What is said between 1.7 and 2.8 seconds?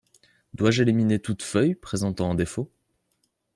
présentant un défaut?